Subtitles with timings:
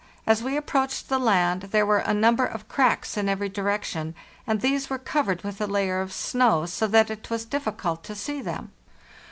[0.25, 4.15] As we approached the land there were a number of cracks in every direction,
[4.47, 8.15] and these were covered with a layer of snow, so that it was difficult to
[8.15, 8.71] see them.